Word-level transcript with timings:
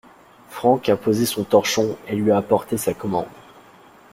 Franck 0.49 0.89
a 0.89 0.97
posé 0.97 1.27
son 1.27 1.43
torchon 1.43 1.95
et 2.07 2.15
lui 2.15 2.31
a 2.31 2.37
apporté 2.37 2.75
sa 2.75 2.95
commande. 2.95 3.27